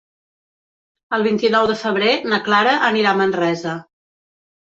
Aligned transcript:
El 1.17 1.25
vint-i-nou 1.27 1.67
de 1.71 1.75
febrer 1.81 2.15
na 2.33 2.41
Clara 2.47 2.73
anirà 2.89 3.11
a 3.13 3.19
Manresa. 3.21 3.77